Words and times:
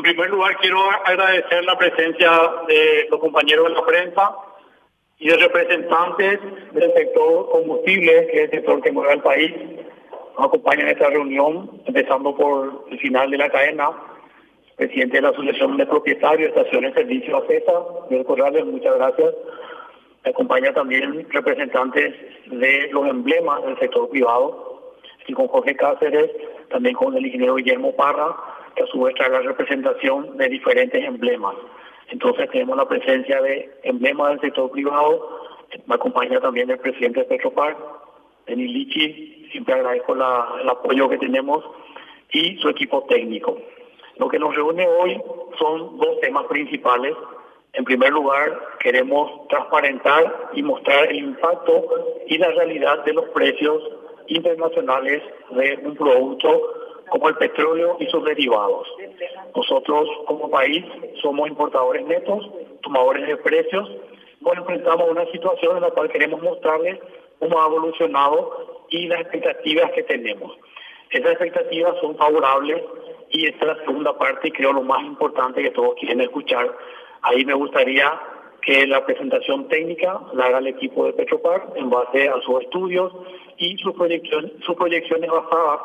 En 0.00 0.04
primer 0.04 0.30
lugar, 0.30 0.56
quiero 0.62 0.78
agradecer 1.04 1.62
la 1.62 1.76
presencia 1.76 2.30
de 2.66 3.06
los 3.10 3.20
compañeros 3.20 3.68
de 3.68 3.74
la 3.74 3.84
prensa 3.84 4.34
y 5.18 5.28
de 5.28 5.36
representantes 5.36 6.40
del 6.72 6.90
sector 6.94 7.50
combustible, 7.50 8.26
que 8.28 8.44
es 8.44 8.44
el 8.44 8.50
sector 8.50 8.80
que 8.80 8.92
mueve 8.92 9.12
al 9.12 9.22
país. 9.22 9.52
Nos 10.38 10.46
acompañan 10.46 10.88
esta 10.88 11.10
reunión, 11.10 11.82
empezando 11.84 12.34
por 12.34 12.86
el 12.90 12.98
final 12.98 13.30
de 13.30 13.36
la 13.36 13.50
cadena, 13.50 13.90
presidente 14.76 15.18
de 15.18 15.20
la 15.20 15.28
Asociación 15.28 15.76
de 15.76 15.84
Propietarios 15.84 16.54
de 16.54 16.60
Estaciones 16.60 16.94
de 16.94 17.02
Servicio 17.02 17.36
ACESA, 17.36 17.72
Miguel 18.08 18.24
Corrales, 18.24 18.64
muchas 18.64 18.94
gracias. 18.94 19.34
Me 20.24 20.30
acompaña 20.30 20.72
también 20.72 21.26
representantes 21.28 22.14
de 22.46 22.88
los 22.90 23.06
emblemas 23.06 23.62
del 23.66 23.78
sector 23.78 24.08
privado, 24.08 24.94
y 25.26 25.34
con 25.34 25.46
Jorge 25.48 25.76
Cáceres, 25.76 26.30
también 26.70 26.94
con 26.94 27.14
el 27.14 27.26
ingeniero 27.26 27.56
Guillermo 27.56 27.94
Parra, 27.94 28.34
que 28.74 28.82
a 28.82 28.86
su 28.86 29.00
vez 29.00 29.14
trae 29.14 29.30
la 29.30 29.40
representación 29.40 30.36
de 30.36 30.48
diferentes 30.48 31.04
emblemas. 31.04 31.54
Entonces 32.08 32.50
tenemos 32.50 32.76
la 32.76 32.88
presencia 32.88 33.40
de 33.40 33.70
emblemas 33.84 34.30
del 34.30 34.40
sector 34.40 34.70
privado, 34.70 35.40
me 35.86 35.94
acompaña 35.94 36.40
también 36.40 36.70
el 36.70 36.78
presidente 36.78 37.20
de 37.20 37.26
Petropar, 37.26 37.76
Denis 38.46 38.72
Lichi, 38.72 39.48
siempre 39.52 39.74
agradezco 39.74 40.14
el 40.14 40.68
apoyo 40.68 41.08
que 41.08 41.18
tenemos, 41.18 41.64
y 42.32 42.56
su 42.58 42.68
equipo 42.68 43.04
técnico. 43.08 43.58
Lo 44.16 44.28
que 44.28 44.38
nos 44.38 44.54
reúne 44.54 44.86
hoy 44.86 45.20
son 45.58 45.98
dos 45.98 46.20
temas 46.20 46.46
principales. 46.46 47.14
En 47.72 47.84
primer 47.84 48.10
lugar, 48.10 48.60
queremos 48.80 49.46
transparentar 49.48 50.50
y 50.54 50.62
mostrar 50.62 51.06
el 51.06 51.16
impacto 51.16 51.84
y 52.26 52.38
la 52.38 52.50
realidad 52.50 53.04
de 53.04 53.14
los 53.14 53.28
precios 53.30 53.82
internacionales 54.26 55.22
de 55.50 55.80
un 55.84 55.96
producto 55.96 56.60
como 57.10 57.28
el 57.28 57.36
petróleo 57.36 57.96
y 58.00 58.06
sus 58.06 58.24
derivados. 58.24 58.88
Nosotros 59.54 60.08
como 60.26 60.50
país 60.50 60.84
somos 61.20 61.48
importadores 61.48 62.06
netos, 62.06 62.48
tomadores 62.82 63.26
de 63.26 63.36
precios, 63.36 63.88
nos 64.40 64.56
enfrentamos 64.56 65.08
a 65.08 65.10
una 65.10 65.26
situación 65.26 65.76
en 65.76 65.82
la 65.82 65.90
cual 65.90 66.08
queremos 66.10 66.42
mostrarles 66.42 66.98
cómo 67.38 67.60
ha 67.60 67.66
evolucionado 67.66 68.86
y 68.88 69.06
las 69.06 69.20
expectativas 69.20 69.90
que 69.92 70.02
tenemos. 70.04 70.56
Esas 71.10 71.32
expectativas 71.32 71.96
son 72.00 72.16
favorables 72.16 72.82
y 73.30 73.46
esta 73.46 73.66
es 73.72 73.78
la 73.78 73.84
segunda 73.84 74.16
parte 74.16 74.48
y 74.48 74.52
creo 74.52 74.72
lo 74.72 74.82
más 74.82 75.02
importante 75.02 75.62
que 75.62 75.70
todos 75.70 75.94
quieren 75.96 76.20
escuchar. 76.20 76.74
Ahí 77.22 77.44
me 77.44 77.54
gustaría 77.54 78.18
que 78.62 78.86
la 78.86 79.04
presentación 79.04 79.68
técnica 79.68 80.20
la 80.34 80.46
haga 80.46 80.58
el 80.58 80.68
equipo 80.68 81.06
de 81.06 81.12
Petropar 81.14 81.72
en 81.76 81.90
base 81.90 82.28
a 82.28 82.40
sus 82.42 82.62
estudios 82.62 83.12
y 83.56 83.76
sus 83.78 83.94
proyecciones, 83.94 84.52
sus 84.64 84.76
proyecciones 84.76 85.30
basadas 85.30 85.80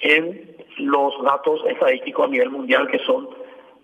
en 0.00 0.56
los 0.80 1.12
datos 1.22 1.60
estadísticos 1.66 2.26
a 2.26 2.30
nivel 2.30 2.50
mundial 2.50 2.88
que 2.88 2.98
son 3.00 3.28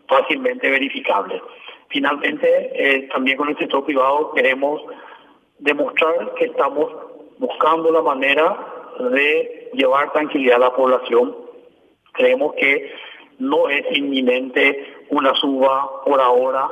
fácilmente 0.09 0.71
verificables. 0.71 1.43
Finalmente, 1.89 2.49
eh, 2.75 3.09
también 3.13 3.37
con 3.37 3.49
el 3.49 3.59
sector 3.59 3.85
privado 3.85 4.33
queremos 4.33 4.83
demostrar 5.59 6.35
que 6.35 6.47
estamos 6.47 6.93
buscando 7.39 7.91
la 7.91 8.03
manera 8.03 8.57
de 9.13 9.71
llevar 9.73 10.13
tranquilidad 10.13 10.57
a 10.57 10.71
la 10.71 10.75
población. 10.75 11.37
Creemos 12.13 12.55
que 12.55 12.93
no 13.39 13.69
es 13.69 13.85
inminente 13.97 14.95
una 15.11 15.35
suba 15.35 16.03
por 16.05 16.21
ahora, 16.21 16.69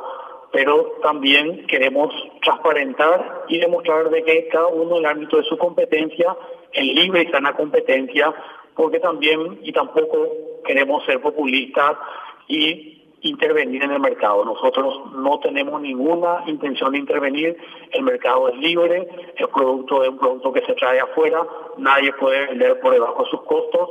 pero 0.52 0.98
también 1.02 1.66
queremos 1.66 2.12
transparentar 2.42 3.44
y 3.48 3.58
demostrar 3.58 4.08
de 4.10 4.22
que 4.24 4.48
cada 4.48 4.68
uno 4.68 4.96
en 4.96 5.04
el 5.04 5.10
ámbito 5.10 5.36
de 5.36 5.44
su 5.44 5.58
competencia, 5.58 6.36
en 6.72 6.94
libre 6.94 7.22
y 7.22 7.30
sana 7.30 7.52
competencia, 7.54 8.34
porque 8.74 9.00
también 9.00 9.60
y 9.62 9.72
tampoco 9.72 10.28
queremos 10.64 11.04
ser 11.04 11.20
populistas 11.20 11.96
y 12.48 12.94
intervenir 13.22 13.82
en 13.82 13.92
el 13.92 14.00
mercado. 14.00 14.44
Nosotros 14.44 15.12
no 15.14 15.38
tenemos 15.40 15.80
ninguna 15.80 16.44
intención 16.46 16.92
de 16.92 16.98
intervenir, 16.98 17.56
el 17.92 18.02
mercado 18.02 18.48
es 18.48 18.56
libre, 18.58 19.08
el 19.36 19.48
producto 19.48 20.02
es 20.02 20.10
un 20.10 20.18
producto 20.18 20.52
que 20.52 20.64
se 20.66 20.74
trae 20.74 21.00
afuera, 21.00 21.46
nadie 21.78 22.12
puede 22.12 22.46
vender 22.46 22.80
por 22.80 22.92
debajo 22.92 23.24
de 23.24 23.30
sus 23.30 23.42
costos, 23.42 23.90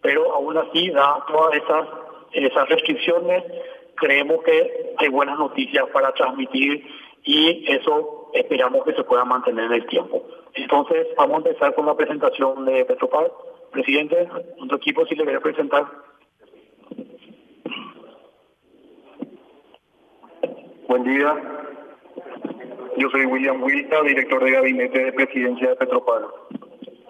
pero 0.00 0.34
aún 0.34 0.56
así, 0.58 0.90
da 0.90 1.24
todas 1.28 1.54
esas, 1.54 1.88
esas 2.32 2.68
restricciones, 2.68 3.44
creemos 3.94 4.42
que 4.42 4.94
hay 4.98 5.08
buenas 5.08 5.38
noticias 5.38 5.86
para 5.92 6.12
transmitir 6.12 6.84
y 7.24 7.64
eso 7.70 8.30
esperamos 8.34 8.84
que 8.84 8.94
se 8.94 9.04
pueda 9.04 9.24
mantener 9.24 9.66
en 9.66 9.74
el 9.74 9.86
tiempo. 9.86 10.24
Entonces, 10.54 11.06
vamos 11.16 11.34
a 11.34 11.48
empezar 11.48 11.74
con 11.74 11.86
la 11.86 11.94
presentación 11.94 12.64
de 12.64 12.84
Petropar. 12.84 13.30
Presidente, 13.72 14.28
nuestro 14.58 14.76
equipo 14.76 15.06
sí 15.06 15.14
le 15.14 15.24
voy 15.24 15.34
a 15.34 15.40
presentar. 15.40 15.86
Buen 20.88 21.04
día. 21.04 21.34
Yo 22.98 23.08
soy 23.08 23.24
William 23.24 23.62
Wilta, 23.62 24.02
director 24.02 24.44
de 24.44 24.50
gabinete 24.50 25.04
de 25.04 25.12
presidencia 25.14 25.70
de 25.70 25.76
Petropar. 25.76 26.22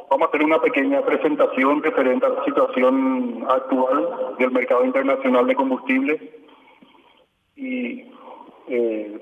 Vamos 0.08 0.26
a 0.26 0.28
hacer 0.28 0.44
una 0.44 0.60
pequeña 0.60 1.04
presentación 1.04 1.82
referente 1.82 2.26
a 2.26 2.28
la 2.28 2.44
situación 2.44 3.44
actual 3.48 4.36
del 4.38 4.52
mercado 4.52 4.84
internacional 4.84 5.48
de 5.48 5.56
combustibles. 5.56 6.22
Y, 7.56 8.04
eh, 8.68 9.20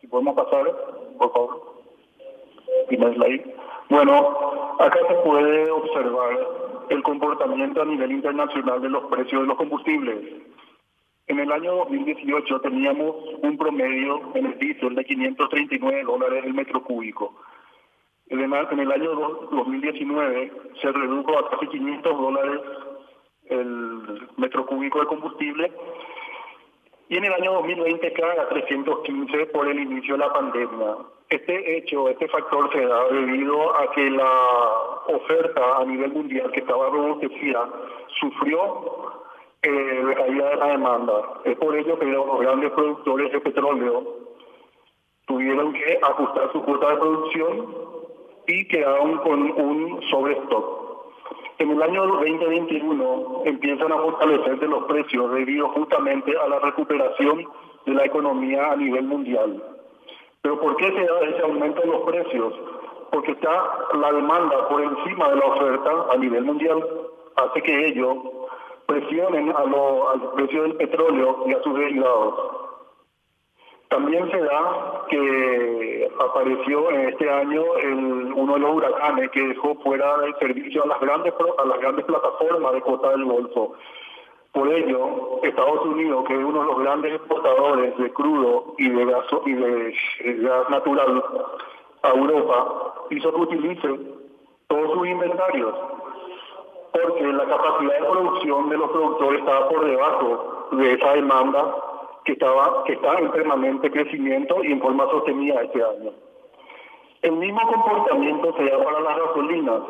si 0.00 0.06
podemos 0.06 0.36
pasar, 0.36 0.64
por 1.18 1.32
favor. 1.32 1.69
Bueno, 3.88 4.76
acá 4.78 4.98
se 5.08 5.14
puede 5.24 5.70
observar 5.70 6.38
el 6.90 7.02
comportamiento 7.02 7.82
a 7.82 7.84
nivel 7.84 8.12
internacional 8.12 8.80
de 8.80 8.88
los 8.88 9.04
precios 9.06 9.42
de 9.42 9.48
los 9.48 9.56
combustibles. 9.56 10.18
En 11.26 11.38
el 11.38 11.52
año 11.52 11.76
2018 11.76 12.60
teníamos 12.60 13.14
un 13.42 13.56
promedio 13.56 14.32
en 14.34 14.46
el 14.46 14.58
diésel 14.58 14.94
de 14.94 15.04
539 15.04 16.02
dólares 16.02 16.44
el 16.44 16.54
metro 16.54 16.82
cúbico. 16.82 17.34
En 18.28 18.40
el 18.40 18.52
año 18.92 19.14
2019 19.50 20.52
se 20.80 20.92
redujo 20.92 21.38
a 21.38 21.50
casi 21.50 21.66
500 21.66 22.18
dólares 22.18 22.60
el 23.46 24.28
metro 24.36 24.66
cúbico 24.66 25.00
de 25.00 25.06
combustible 25.06 25.72
y 27.10 27.16
en 27.16 27.24
el 27.24 27.32
año 27.32 27.54
2020 27.54 28.12
cae 28.12 28.38
a 28.38 28.48
315 28.48 29.46
por 29.46 29.66
el 29.66 29.80
inicio 29.80 30.14
de 30.14 30.20
la 30.20 30.32
pandemia. 30.32 30.96
Este 31.28 31.76
hecho, 31.76 32.08
este 32.08 32.28
factor 32.28 32.72
se 32.72 32.86
da 32.86 33.08
debido 33.08 33.76
a 33.76 33.90
que 33.90 34.10
la 34.10 34.32
oferta 35.08 35.78
a 35.78 35.84
nivel 35.84 36.12
mundial 36.12 36.52
que 36.52 36.60
estaba 36.60 36.88
robustecida 36.88 37.68
sufrió 38.20 39.22
eh, 39.62 40.14
caída 40.16 40.50
de 40.50 40.56
la 40.56 40.66
demanda. 40.68 41.40
Es 41.44 41.56
por 41.58 41.76
ello 41.76 41.98
que 41.98 42.06
los 42.06 42.38
grandes 42.38 42.70
productores 42.70 43.32
de 43.32 43.40
petróleo 43.40 44.04
tuvieron 45.26 45.72
que 45.72 45.98
ajustar 46.00 46.52
su 46.52 46.62
cuota 46.62 46.90
de 46.90 46.96
producción 46.96 47.74
y 48.46 48.68
quedaron 48.68 49.18
con 49.18 49.50
un 49.50 50.00
sobrestock. 50.10 50.79
En 51.60 51.70
el 51.70 51.82
año 51.82 52.06
2021 52.06 53.42
empiezan 53.44 53.92
a 53.92 53.98
fortalecerse 53.98 54.66
los 54.66 54.84
precios 54.84 55.30
debido 55.30 55.68
justamente 55.68 56.34
a 56.34 56.48
la 56.48 56.58
recuperación 56.58 57.46
de 57.84 57.92
la 57.92 58.06
economía 58.06 58.72
a 58.72 58.76
nivel 58.76 59.04
mundial. 59.04 59.62
¿Pero 60.40 60.58
por 60.58 60.74
qué 60.76 60.86
se 60.86 61.04
da 61.04 61.20
ese 61.20 61.42
aumento 61.42 61.84
en 61.84 61.90
los 61.90 62.00
precios? 62.04 62.54
Porque 63.12 63.32
está 63.32 63.52
la 63.92 64.10
demanda 64.10 64.68
por 64.70 64.80
encima 64.80 65.28
de 65.28 65.36
la 65.36 65.44
oferta 65.44 65.90
a 66.10 66.16
nivel 66.16 66.44
mundial, 66.44 66.82
hace 67.36 67.60
que 67.60 67.88
ellos 67.88 68.16
presionen 68.86 69.50
a 69.50 69.58
al 69.58 70.32
precio 70.36 70.62
del 70.62 70.76
petróleo 70.76 71.44
y 71.46 71.52
a 71.52 71.62
sus 71.62 71.74
derivados. 71.74 72.34
También 73.90 74.30
se 74.30 74.40
da 74.40 75.04
que 75.10 75.59
apareció 76.20 76.90
en 76.90 77.08
este 77.08 77.30
año 77.30 77.62
uno 78.36 78.54
de 78.54 78.60
los 78.60 78.74
huracanes 78.76 79.30
que 79.30 79.40
dejó 79.40 79.74
fuera 79.76 80.18
del 80.18 80.34
servicio 80.36 80.84
a 80.84 80.88
las 80.88 81.00
grandes 81.00 81.32
a 81.58 81.64
las 81.64 81.80
grandes 81.80 82.04
plataformas 82.04 82.72
de 82.74 82.80
cuota 82.82 83.10
del 83.10 83.24
Golfo. 83.24 83.74
Por 84.52 84.68
ello, 84.72 85.40
Estados 85.42 85.86
Unidos, 85.86 86.24
que 86.26 86.34
es 86.34 86.44
uno 86.44 86.60
de 86.60 86.66
los 86.66 86.78
grandes 86.80 87.14
exportadores 87.14 87.96
de 87.96 88.12
crudo 88.12 88.74
y 88.78 88.88
de 88.88 89.04
gas, 89.04 89.24
y 89.46 89.52
de 89.52 89.94
gas 90.38 90.70
natural 90.70 91.24
a 92.02 92.08
Europa, 92.10 92.94
hizo 93.10 93.32
que 93.32 93.40
utilice 93.40 94.00
todos 94.66 94.92
sus 94.92 95.06
inventarios, 95.06 95.74
porque 96.92 97.32
la 97.32 97.46
capacidad 97.46 98.00
de 98.00 98.06
producción 98.06 98.68
de 98.68 98.76
los 98.76 98.90
productores 98.90 99.40
estaba 99.40 99.68
por 99.68 99.84
debajo 99.84 100.68
de 100.72 100.92
esa 100.94 101.12
demanda 101.12 101.74
que 102.30 102.34
estaba 102.34 102.84
que 102.84 102.92
está 102.92 103.18
en 103.18 103.30
permanente 103.32 103.90
crecimiento 103.90 104.62
y 104.62 104.72
en 104.72 104.80
forma 104.80 105.04
sostenida 105.10 105.62
este 105.62 105.82
año. 105.82 106.12
El 107.22 107.32
mismo 107.32 107.60
comportamiento 107.60 108.54
se 108.56 108.64
da 108.64 108.84
para 108.84 109.00
las 109.00 109.18
gasolinas. 109.18 109.80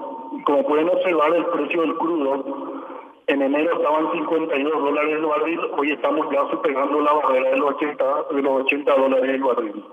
Como 0.44 0.64
pueden 0.64 0.88
observar, 0.88 1.34
el 1.34 1.44
precio 1.46 1.82
del 1.82 1.94
crudo 1.96 2.82
en 3.26 3.42
enero 3.42 3.76
estaban 3.76 4.10
52 4.12 4.82
dólares 4.82 5.12
el 5.12 5.26
barril, 5.26 5.60
hoy 5.76 5.92
estamos 5.92 6.30
ya 6.32 6.48
superando 6.50 7.00
la 7.00 7.12
barrera 7.12 7.50
de 7.50 7.56
los 7.58 7.70
80, 7.74 8.04
de 8.32 8.42
los 8.42 8.62
80 8.62 8.94
dólares 8.94 9.30
el 9.30 9.42
barril. 9.42 9.84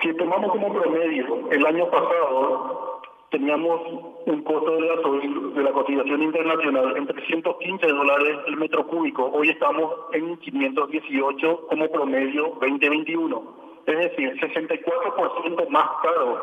Si 0.00 0.14
tomamos 0.14 0.52
como 0.52 0.72
promedio 0.72 1.50
el 1.50 1.66
año 1.66 1.90
pasado, 1.90 2.91
teníamos 3.32 3.80
un 4.26 4.42
costo 4.42 4.76
de 4.76 4.88
gasoil 4.88 5.54
de 5.54 5.62
la 5.62 5.72
cotización 5.72 6.22
internacional 6.22 6.96
en 6.98 7.06
315 7.06 7.86
dólares 7.86 8.38
el 8.46 8.56
metro 8.58 8.86
cúbico. 8.86 9.30
Hoy 9.32 9.48
estamos 9.48 9.90
en 10.12 10.36
518 10.36 11.66
como 11.66 11.90
promedio 11.90 12.58
2021. 12.60 13.42
Es 13.86 13.98
decir, 13.98 14.38
64% 14.38 15.68
más 15.70 15.88
caro 16.02 16.40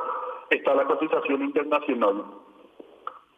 está 0.50 0.74
la 0.74 0.86
cotización 0.86 1.44
internacional. 1.44 2.26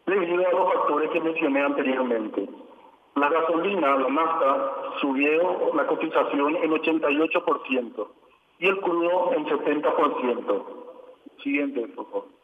Debido 0.06 0.48
a 0.48 0.50
los 0.50 0.72
factores 0.72 1.10
que 1.10 1.20
mencioné 1.20 1.60
anteriormente. 1.62 2.48
La 3.16 3.28
gasolina, 3.28 3.98
la 3.98 4.08
nafta, 4.08 4.72
subió 5.02 5.74
la 5.74 5.86
cotización 5.86 6.56
en 6.56 6.70
88% 6.70 8.08
y 8.60 8.66
el 8.66 8.80
crudo 8.80 9.34
en 9.34 9.44
70%. 9.44 10.64
Siguiente, 11.42 11.86
por 11.88 12.06
favor. 12.06 12.41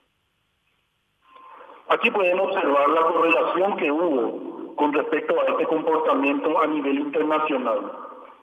Aquí 1.90 2.10
podemos 2.10 2.48
observar 2.48 2.88
la 2.90 3.00
correlación 3.00 3.76
que 3.78 3.90
hubo 3.90 4.74
con 4.76 4.92
respecto 4.92 5.34
a 5.40 5.52
este 5.52 5.64
comportamiento 5.66 6.60
a 6.60 6.66
nivel 6.66 6.98
internacional. 6.98 7.92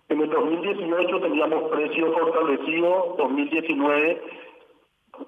En 0.09 0.21
el 0.21 0.29
2018 0.29 1.21
teníamos 1.21 1.69
precios 1.69 2.11
fortalecidos, 2.17 3.17
2019 3.17 4.21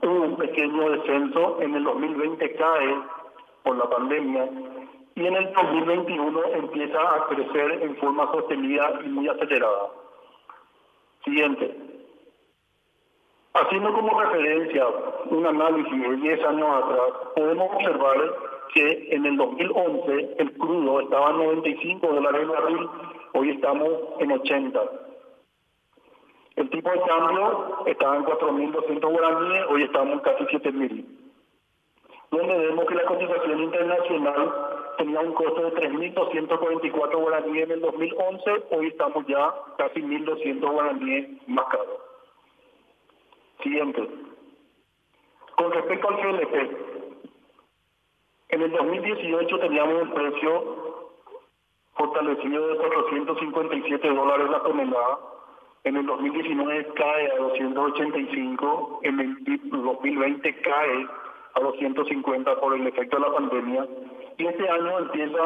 hubo 0.02 0.22
un 0.24 0.36
pequeño 0.36 0.90
descenso, 0.90 1.62
en 1.62 1.76
el 1.76 1.84
2020 1.84 2.56
cae 2.56 2.96
por 3.64 3.78
la 3.78 3.90
pandemia 3.90 4.50
y 5.16 5.26
en 5.26 5.36
el 5.36 5.54
2021 5.54 6.44
empieza 6.56 7.00
a 7.00 7.28
crecer 7.28 7.84
en 7.84 7.96
forma 7.98 8.32
sostenida 8.32 9.00
y 9.06 9.10
muy 9.10 9.28
acelerada. 9.28 9.92
Siguiente. 11.24 11.87
Haciendo 13.54 13.94
como 13.94 14.20
referencia 14.22 14.86
un 15.30 15.46
análisis 15.46 16.02
de 16.02 16.16
10 16.18 16.46
años 16.46 16.84
atrás, 16.84 17.10
podemos 17.36 17.74
observar 17.74 18.18
que 18.74 19.08
en 19.12 19.26
el 19.26 19.38
2011 19.38 20.36
el 20.38 20.58
crudo 20.58 21.02
estaba 21.02 21.32
en 21.32 21.38
95 21.38 22.08
dólares 22.08 22.42
el 22.42 22.48
barril, 22.50 22.90
hoy 23.34 23.50
estamos 23.52 23.90
en 24.20 24.32
80. 24.32 24.82
El 26.58 26.70
tipo 26.70 26.90
de 26.90 27.02
cambio 27.02 27.86
estaba 27.86 28.18
en 28.18 28.26
4.200 28.26 29.12
guaraníes, 29.12 29.66
hoy 29.70 29.84
estamos 29.84 30.14
en 30.14 30.20
casi 30.20 30.44
7.000. 30.46 31.06
Donde 32.32 32.58
vemos 32.58 32.86
que 32.86 32.96
la 32.96 33.06
cotización 33.06 33.64
internacional 33.64 34.54
tenía 34.98 35.20
un 35.22 35.34
costo 35.34 35.62
de 35.62 35.74
3.244 35.74 37.20
guaraníes 37.20 37.64
en 37.64 37.72
el 37.72 37.82
2011, 37.82 38.52
hoy 38.72 38.88
estamos 38.88 39.26
ya 39.28 39.54
casi 39.78 40.02
1.200 40.02 40.72
guaraníes 40.72 41.48
más 41.48 41.66
caros. 41.66 42.07
Siguiente. 43.64 44.08
Con 45.56 45.72
respecto 45.72 46.10
al 46.10 46.18
GLP, 46.18 46.54
en 48.50 48.62
el 48.62 48.72
2018 48.72 49.60
teníamos 49.60 50.04
un 50.04 50.14
precio 50.14 51.08
fortalecido 51.96 52.68
de 52.68 52.78
457 52.78 54.08
dólares 54.14 54.50
la 54.52 54.62
tonelada, 54.62 55.20
en 55.84 55.98
el 55.98 56.06
2019 56.06 56.94
cae 56.94 57.32
a 57.32 57.38
285, 57.38 59.00
en 59.04 59.20
el 59.20 59.38
2020 59.72 60.62
cae 60.62 61.08
a 61.56 61.60
250 61.60 62.60
por 62.60 62.76
el 62.76 62.86
efecto 62.88 63.18
de 63.18 63.22
la 63.22 63.34
pandemia, 63.34 63.88
y 64.38 64.46
este 64.46 64.70
año 64.70 65.00
empieza 65.00 65.42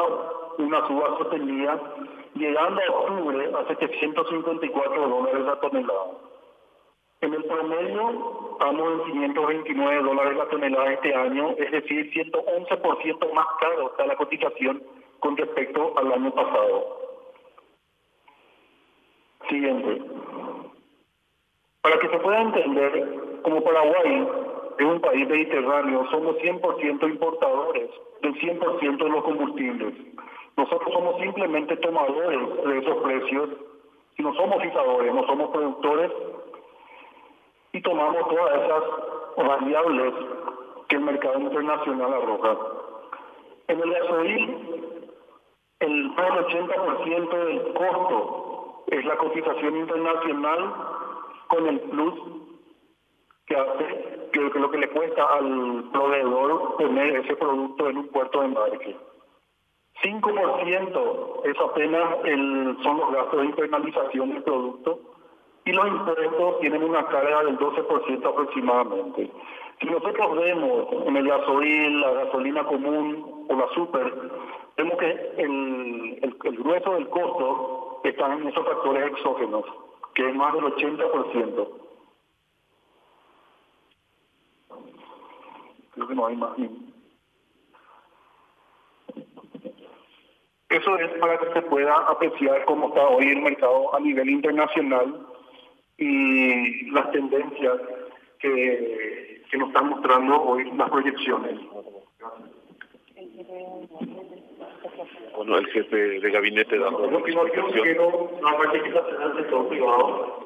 una 0.58 0.86
suba 0.86 1.18
sostenida, 1.18 1.80
llegando 2.34 2.80
a 2.82 2.92
octubre 2.92 3.50
a 3.54 3.66
754 3.68 5.08
dólares 5.08 5.44
la 5.46 5.60
tonelada. 5.60 6.31
En 7.22 7.32
el 7.32 7.44
promedio 7.44 8.56
estamos 8.58 9.06
en 9.06 9.12
529 9.12 10.02
dólares 10.02 10.36
la 10.36 10.48
tonelada 10.48 10.92
este 10.92 11.14
año, 11.14 11.50
es 11.56 11.70
decir, 11.70 12.12
111% 12.12 13.32
más 13.32 13.46
caro 13.60 13.90
está 13.90 14.06
la 14.06 14.16
cotización 14.16 14.82
con 15.20 15.36
respecto 15.36 15.94
al 15.98 16.12
año 16.12 16.34
pasado. 16.34 16.98
Siguiente. 19.48 20.02
Para 21.82 21.98
que 22.00 22.08
se 22.08 22.18
pueda 22.18 22.42
entender, 22.42 23.40
como 23.42 23.62
Paraguay 23.62 24.28
es 24.78 24.86
un 24.86 25.00
país 25.00 25.28
mediterráneo, 25.28 26.04
somos 26.10 26.36
100% 26.38 27.08
importadores 27.08 27.88
del 28.22 28.34
100% 28.34 28.96
de 28.96 29.10
los 29.10 29.22
combustibles. 29.22 29.94
Nosotros 30.56 30.92
somos 30.92 31.20
simplemente 31.20 31.76
tomadores 31.76 32.64
de 32.64 32.78
esos 32.78 32.96
precios 32.96 33.50
y 34.18 34.22
no 34.22 34.34
somos 34.34 34.60
fijadores, 34.60 35.14
no 35.14 35.24
somos 35.24 35.50
productores 35.50 36.10
y 37.72 37.80
tomamos 37.80 38.28
todas 38.28 38.62
esas 38.62 38.82
variables 39.36 40.14
que 40.88 40.96
el 40.96 41.02
mercado 41.02 41.40
internacional 41.40 42.12
arroja. 42.12 42.58
En 43.68 43.80
el 43.80 43.90
gasoil, 43.90 45.00
el 45.80 46.10
más 46.10 46.34
del 46.34 46.68
80% 46.68 47.44
del 47.44 47.74
costo 47.74 48.84
es 48.88 49.04
la 49.04 49.16
cotización 49.16 49.76
internacional 49.78 50.74
con 51.48 51.66
el 51.66 51.80
plus 51.80 52.14
que 53.46 53.56
hace 53.56 54.28
que 54.32 54.58
lo 54.60 54.70
que 54.70 54.78
le 54.78 54.90
cuesta 54.90 55.24
al 55.24 55.90
proveedor 55.92 56.76
poner 56.76 57.16
ese 57.16 57.36
producto 57.36 57.88
en 57.88 57.98
un 57.98 58.08
puerto 58.08 58.40
de 58.40 58.46
embarque. 58.46 58.96
5% 60.02 61.40
es 61.44 61.60
apenas 61.60 62.24
el, 62.24 62.76
son 62.82 62.98
los 62.98 63.12
gastos 63.12 63.40
de 63.40 63.46
internalización 63.46 64.30
del 64.30 64.42
producto 64.42 65.11
y 65.64 65.72
los 65.72 65.86
impuestos 65.86 66.60
tienen 66.60 66.82
una 66.82 67.06
carga 67.06 67.44
del 67.44 67.58
12% 67.58 68.26
aproximadamente. 68.26 69.30
Si 69.80 69.86
nosotros 69.86 70.36
vemos 70.36 70.88
en 71.06 71.16
el 71.16 71.28
gasoil, 71.28 72.00
la 72.00 72.10
gasolina 72.12 72.64
común 72.64 73.46
o 73.48 73.54
la 73.54 73.68
super, 73.74 74.30
vemos 74.76 74.98
que 74.98 75.10
el, 75.38 76.18
el, 76.22 76.54
grueso 76.54 76.94
del 76.94 77.08
costo 77.08 78.00
está 78.04 78.32
en 78.32 78.48
esos 78.48 78.64
factores 78.64 79.10
exógenos, 79.12 79.64
que 80.14 80.28
es 80.28 80.34
más 80.34 80.52
del 80.54 80.64
80%. 80.64 81.68
Creo 85.94 86.08
que 86.08 86.14
no 86.14 86.26
hay 86.26 86.36
más. 86.36 86.56
Eso 90.70 90.96
es 90.96 91.10
para 91.18 91.38
que 91.38 91.52
se 91.52 91.62
pueda 91.62 91.94
apreciar 92.08 92.64
cómo 92.64 92.88
está 92.88 93.06
hoy 93.06 93.28
el 93.28 93.42
mercado 93.42 93.94
a 93.94 94.00
nivel 94.00 94.30
internacional 94.30 95.31
y 96.02 96.90
las 96.90 97.10
tendencias 97.12 97.80
que, 98.38 99.42
que 99.50 99.58
nos 99.58 99.68
están 99.68 99.88
mostrando 99.90 100.42
hoy 100.42 100.70
las 100.76 100.90
proyecciones. 100.90 101.58
Bueno, 105.36 105.58
el 105.58 105.66
jefe 105.68 105.96
de 106.20 106.30
gabinete 106.30 106.78
dando 106.78 107.04
una 107.04 107.18
explicación. 107.18 107.72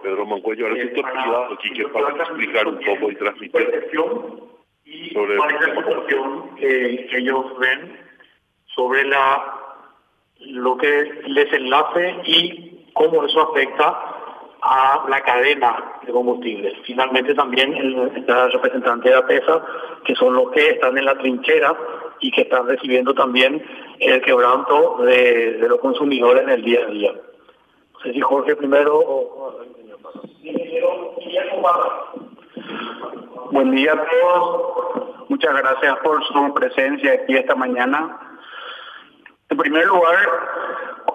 Pedro 0.03 0.27
Mancuello, 0.27 0.67
al 0.67 0.77
sector 0.77 1.13
privado, 1.13 1.55
aquí 1.55 1.71
que 1.71 1.89
para 1.89 2.11
explicar 2.11 2.69
un 2.69 2.79
poco 2.81 3.11
y 3.11 3.17
transmitir 3.17 3.91
sobre 5.13 5.37
la 5.37 5.75
situación 5.75 6.55
que, 6.57 7.07
que 7.11 7.19
ellos 7.19 7.59
ven 7.59 7.99
sobre 8.67 9.05
la 9.05 9.63
lo 10.39 10.77
que 10.77 11.23
les 11.27 11.53
enlace 11.53 12.17
y 12.25 12.91
cómo 12.93 13.25
eso 13.25 13.51
afecta 13.51 14.16
a 14.69 15.05
la 15.09 15.21
cadena 15.21 15.99
de 16.05 16.13
combustibles. 16.13 16.75
Finalmente 16.85 17.35
también 17.35 17.73
el, 17.75 17.95
el 18.15 18.53
representante 18.53 19.09
de 19.09 19.15
APESA, 19.15 19.65
que 20.05 20.15
son 20.17 20.35
los 20.35 20.51
que 20.51 20.71
están 20.71 20.99
en 20.99 21.05
la 21.05 21.17
trinchera 21.17 21.77
y 22.21 22.31
que 22.31 22.43
están 22.43 22.67
recibiendo 22.67 23.15
también 23.15 23.65
el 24.01 24.21
quebranto 24.23 24.99
de, 25.03 25.53
de 25.55 25.69
los 25.69 25.79
consumidores 25.79 26.43
en 26.43 26.51
el 26.51 26.63
día 26.63 26.81
a 26.81 26.91
día. 26.91 27.13
No 27.13 28.01
sé 28.01 28.13
si 28.13 28.21
Jorge 28.21 28.57
primero 28.57 28.99
o... 28.99 29.57
Buen 33.53 33.71
día 33.71 33.93
a 33.93 34.05
todos. 34.05 35.29
Muchas 35.29 35.55
gracias 35.57 35.97
por 35.99 36.25
su 36.25 36.55
presencia 36.55 37.13
aquí 37.13 37.37
esta 37.37 37.55
mañana. 37.55 38.19
En 39.49 39.57
primer 39.57 39.87
lugar, 39.87 40.19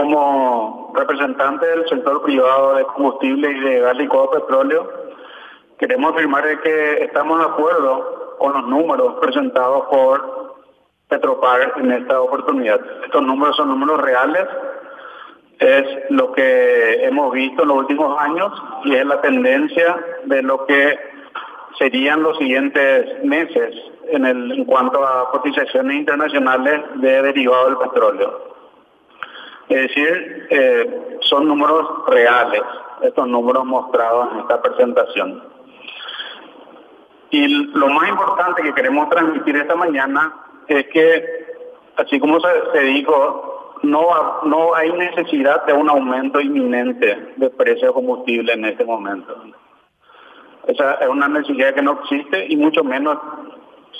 como 0.01 0.91
representante 0.95 1.65
del 1.65 1.87
sector 1.87 2.23
privado 2.23 2.75
de 2.75 2.83
combustible 2.85 3.51
y 3.51 3.59
de 3.59 3.79
gas 3.81 3.95
licuado 3.97 4.31
petróleo, 4.31 4.89
queremos 5.77 6.13
afirmar 6.13 6.61
que 6.61 7.03
estamos 7.03 7.39
de 7.39 7.45
acuerdo 7.45 8.35
con 8.39 8.53
los 8.53 8.67
números 8.67 9.15
presentados 9.21 9.85
por 9.91 10.41
Petropar 11.07 11.73
en 11.77 11.91
esta 11.91 12.21
oportunidad. 12.21 12.79
Estos 13.03 13.21
números 13.21 13.55
son 13.57 13.67
números 13.67 14.01
reales, 14.01 14.47
es 15.59 15.83
lo 16.09 16.31
que 16.31 17.05
hemos 17.05 17.33
visto 17.33 17.61
en 17.61 17.67
los 17.67 17.77
últimos 17.77 18.19
años 18.19 18.51
y 18.85 18.95
es 18.95 19.05
la 19.05 19.21
tendencia 19.21 19.97
de 20.23 20.41
lo 20.41 20.65
que 20.65 20.97
serían 21.77 22.23
los 22.23 22.37
siguientes 22.37 23.23
meses 23.23 23.75
en, 24.07 24.25
el, 24.25 24.51
en 24.51 24.65
cuanto 24.65 25.05
a 25.05 25.29
cotizaciones 25.31 25.97
internacionales 25.97 26.81
de 26.95 27.21
derivados 27.21 27.67
del 27.67 27.89
petróleo. 27.89 28.60
Es 29.71 29.87
decir, 29.87 30.47
eh, 30.49 31.17
son 31.21 31.47
números 31.47 32.05
reales, 32.07 32.61
estos 33.03 33.25
números 33.25 33.63
mostrados 33.63 34.33
en 34.33 34.39
esta 34.39 34.61
presentación. 34.61 35.41
Y 37.29 37.47
lo 37.47 37.87
más 37.87 38.09
importante 38.09 38.63
que 38.63 38.73
queremos 38.73 39.09
transmitir 39.09 39.55
esta 39.55 39.77
mañana 39.77 40.33
es 40.67 40.85
que, 40.87 41.45
así 41.95 42.19
como 42.19 42.41
se, 42.41 42.79
dijo, 42.81 43.77
no, 43.83 44.41
no 44.43 44.75
hay 44.75 44.91
necesidad 44.91 45.65
de 45.65 45.71
un 45.71 45.89
aumento 45.89 46.41
inminente 46.41 47.33
de 47.37 47.49
precio 47.51 47.87
de 47.87 47.93
combustible 47.93 48.51
en 48.51 48.65
este 48.65 48.83
momento. 48.83 49.41
Esa 50.67 50.95
es 50.95 51.07
una 51.07 51.29
necesidad 51.29 51.73
que 51.73 51.81
no 51.81 51.97
existe 52.03 52.45
y 52.49 52.57
mucho 52.57 52.83
menos 52.83 53.17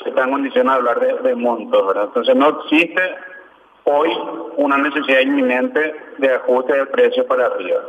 se 0.03 0.09
está 0.09 0.25
en 0.25 0.31
condición 0.31 0.67
de 0.67 0.73
hablar 0.73 0.99
de, 0.99 1.29
de 1.29 1.33
montos. 1.33 1.95
Entonces 1.95 2.35
no 2.35 2.59
existe 2.59 3.01
hoy 3.85 4.09
una 4.57 4.77
necesidad 4.77 5.21
inminente 5.21 5.95
de 6.17 6.35
ajuste 6.35 6.73
de 6.73 6.85
precio 6.87 7.25
para 7.27 7.47
arriba. 7.47 7.81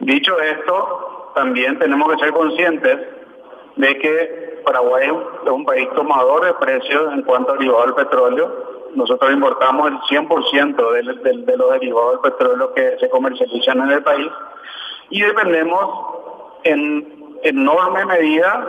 Dicho 0.00 0.38
esto, 0.40 1.32
también 1.34 1.78
tenemos 1.78 2.12
que 2.12 2.18
ser 2.18 2.32
conscientes 2.32 2.98
de 3.76 3.98
que 3.98 4.62
Paraguay 4.64 5.10
es 5.44 5.50
un 5.50 5.64
país 5.64 5.88
tomador 5.94 6.44
de 6.44 6.54
precios 6.54 7.12
en 7.12 7.22
cuanto 7.22 7.52
a 7.52 7.56
derivados 7.56 7.86
del 7.86 8.06
petróleo. 8.06 8.74
Nosotros 8.94 9.32
importamos 9.32 9.90
el 9.90 9.98
100% 10.00 10.92
de, 10.92 11.30
de, 11.30 11.38
de 11.44 11.56
los 11.56 11.70
derivados 11.72 12.22
del 12.22 12.32
petróleo 12.32 12.72
que 12.74 12.96
se 12.98 13.08
comercializan 13.08 13.80
en 13.80 13.90
el 13.90 14.02
país 14.02 14.30
y 15.10 15.20
dependemos 15.20 16.14
en 16.64 17.38
enorme 17.42 18.06
medida, 18.06 18.66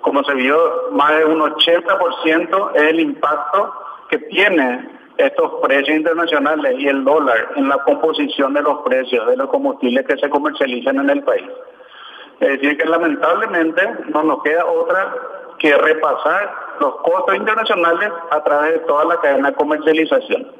como 0.00 0.24
se 0.24 0.34
vio, 0.34 0.90
más 0.92 1.16
de 1.16 1.24
un 1.24 1.40
80% 1.40 2.70
es 2.74 2.82
el 2.82 3.00
impacto 3.00 3.72
que 4.08 4.18
tiene 4.18 4.88
estos 5.26 5.52
precios 5.62 5.96
internacionales 5.96 6.74
y 6.78 6.88
el 6.88 7.04
dólar 7.04 7.48
en 7.56 7.68
la 7.68 7.78
composición 7.78 8.54
de 8.54 8.62
los 8.62 8.82
precios 8.82 9.26
de 9.26 9.36
los 9.36 9.48
combustibles 9.48 10.06
que 10.06 10.16
se 10.16 10.28
comercializan 10.28 10.98
en 10.98 11.10
el 11.10 11.22
país. 11.22 11.48
Es 12.40 12.48
decir, 12.48 12.76
que 12.76 12.84
lamentablemente 12.84 13.82
no 14.08 14.22
nos 14.24 14.42
queda 14.42 14.66
otra 14.66 15.14
que 15.58 15.76
repasar 15.76 16.52
los 16.80 16.96
costos 16.96 17.36
internacionales 17.36 18.10
a 18.30 18.42
través 18.42 18.72
de 18.72 18.78
toda 18.80 19.04
la 19.04 19.20
cadena 19.20 19.50
de 19.50 19.54
comercialización. 19.54 20.50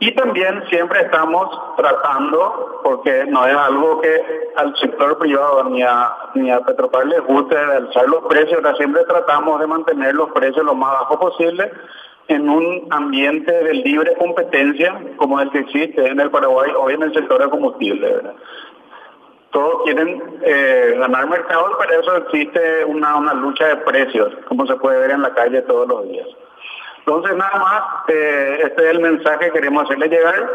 Y 0.00 0.12
también 0.14 0.62
siempre 0.68 1.00
estamos 1.00 1.48
tratando, 1.76 2.80
porque 2.84 3.24
no 3.26 3.44
es 3.46 3.56
algo 3.56 4.00
que 4.00 4.22
al 4.54 4.76
sector 4.76 5.18
privado 5.18 5.64
ni 5.64 5.82
a, 5.82 6.14
ni 6.34 6.50
a 6.50 6.60
Petropar 6.60 7.06
les 7.06 7.24
guste 7.24 7.56
alzar 7.56 8.06
los 8.08 8.24
precios, 8.26 8.60
siempre 8.76 9.02
tratamos 9.04 9.58
de 9.58 9.66
mantener 9.66 10.14
los 10.14 10.30
precios 10.30 10.64
lo 10.64 10.74
más 10.74 10.92
bajos 10.92 11.16
posible 11.16 11.72
en 12.28 12.48
un 12.48 12.86
ambiente 12.90 13.50
de 13.50 13.74
libre 13.74 14.14
competencia 14.18 15.00
como 15.16 15.40
el 15.40 15.50
que 15.50 15.60
existe 15.60 16.06
en 16.06 16.20
el 16.20 16.30
Paraguay 16.30 16.70
hoy 16.78 16.94
en 16.94 17.02
el 17.02 17.14
sector 17.14 17.42
de 17.42 17.50
combustible. 17.50 18.20
Todos 19.50 19.82
quieren 19.84 20.22
eh, 20.42 20.96
ganar 20.98 21.26
mercado, 21.26 21.76
pero 21.80 22.00
eso 22.00 22.16
existe 22.16 22.84
una, 22.84 23.16
una 23.16 23.32
lucha 23.32 23.68
de 23.68 23.76
precios, 23.76 24.34
como 24.46 24.66
se 24.66 24.76
puede 24.76 25.00
ver 25.00 25.12
en 25.12 25.22
la 25.22 25.34
calle 25.34 25.62
todos 25.62 25.88
los 25.88 26.06
días. 26.06 26.28
Entonces, 26.98 27.34
nada 27.34 27.58
más, 27.58 27.82
eh, 28.08 28.60
este 28.64 28.84
es 28.84 28.90
el 28.90 29.00
mensaje 29.00 29.46
que 29.46 29.52
queremos 29.52 29.84
hacerle 29.84 30.08
llegar, 30.08 30.50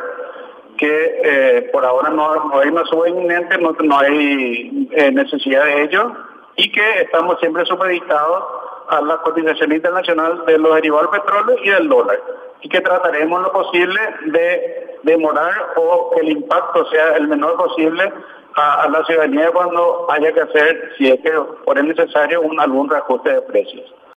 que 0.78 1.22
eh, 1.24 1.70
por 1.74 1.84
ahora 1.84 2.12
no, 2.12 2.52
hay 2.60 2.70
una 2.70 2.86
suba 2.86 3.10
inminente, 3.10 3.58
no, 3.58 3.76
no 3.84 3.98
hay 3.98 4.88
necesidad 5.12 5.66
de 5.66 5.84
ello, 5.84 6.12
y 6.56 6.72
que 6.72 7.02
estamos 7.02 7.40
siempre 7.40 7.66
supeditados 7.66 8.63
a 8.90 9.02
la 9.02 9.18
cotización 9.18 9.72
internacional 9.72 10.46
de 10.46 10.58
los 10.58 10.76
derivados 10.76 11.12
del 11.12 11.22
petróleo 11.22 11.58
y 11.64 11.70
del 11.70 11.90
dólar 11.90 12.20
y 12.62 12.70
que 12.70 12.82
trataremos 12.82 13.42
lo 13.42 13.52
posible 13.52 14.00
de 14.26 14.98
demorar 15.04 15.54
o 15.76 16.12
que 16.12 16.22
el 16.22 16.32
impacto 16.32 16.86
sea 16.90 17.18
el 17.18 17.28
menor 17.28 17.58
posible 17.58 18.12
a, 18.56 18.88
la 18.90 19.04
ciudadanía 19.06 19.52
cuando 19.52 20.08
haya 20.10 20.32
que 20.32 20.42
hacer, 20.42 20.92
si 20.98 21.10
es 21.10 21.20
que 21.22 21.32
por 21.66 21.78
es 21.78 21.84
necesario, 21.86 22.42
un 22.42 22.60
algún 22.60 22.90
reajuste 22.90 23.34
de 23.34 23.42
precios. 23.42 23.94